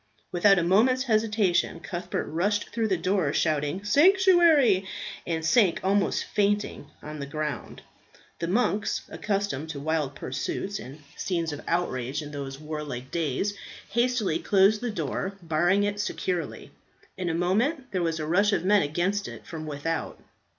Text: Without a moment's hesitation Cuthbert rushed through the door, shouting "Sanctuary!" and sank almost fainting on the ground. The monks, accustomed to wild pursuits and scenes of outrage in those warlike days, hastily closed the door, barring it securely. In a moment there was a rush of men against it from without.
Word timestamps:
Without 0.31 0.57
a 0.57 0.63
moment's 0.63 1.03
hesitation 1.03 1.79
Cuthbert 1.79 2.25
rushed 2.25 2.69
through 2.71 2.87
the 2.87 2.97
door, 2.97 3.31
shouting 3.33 3.83
"Sanctuary!" 3.83 4.85
and 5.27 5.45
sank 5.45 5.79
almost 5.83 6.23
fainting 6.25 6.87
on 7.03 7.19
the 7.19 7.27
ground. 7.27 7.83
The 8.39 8.47
monks, 8.47 9.03
accustomed 9.09 9.69
to 9.69 9.79
wild 9.79 10.15
pursuits 10.15 10.79
and 10.79 11.03
scenes 11.15 11.53
of 11.53 11.61
outrage 11.67 12.23
in 12.23 12.31
those 12.31 12.59
warlike 12.59 13.11
days, 13.11 13.53
hastily 13.91 14.39
closed 14.39 14.81
the 14.81 14.89
door, 14.89 15.37
barring 15.43 15.83
it 15.83 15.99
securely. 15.99 16.71
In 17.15 17.29
a 17.29 17.35
moment 17.35 17.91
there 17.91 18.01
was 18.01 18.19
a 18.19 18.25
rush 18.25 18.53
of 18.53 18.65
men 18.65 18.81
against 18.81 19.27
it 19.27 19.45
from 19.45 19.67
without. 19.67 20.19